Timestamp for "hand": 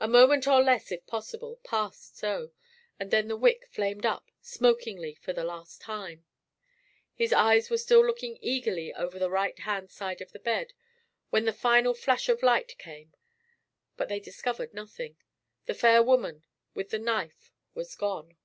9.58-9.90